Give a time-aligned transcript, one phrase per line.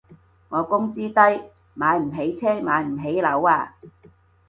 [0.49, 1.43] 我工資低，
[1.75, 3.75] 買唔起車買唔起樓啊